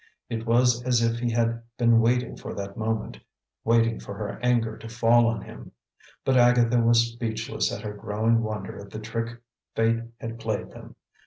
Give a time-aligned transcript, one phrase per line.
[0.29, 3.19] It was as if he had been waiting for that moment,
[3.63, 5.73] waiting for her anger to fall on him.
[6.25, 9.39] But Agatha was speechless at her growing wonder at the trick
[9.75, 10.95] fate had played them.